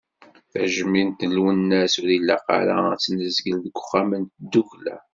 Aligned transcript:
Tajmilt 0.51 1.19
n 1.25 1.31
Lwennas 1.37 1.93
ur 2.01 2.09
ilaq 2.17 2.45
ara 2.59 2.77
ad 2.91 2.99
tt-nezgel 2.99 3.57
deg 3.65 3.75
uxxam 3.79 4.09
n 4.17 4.23
tdukkla. 4.27 4.97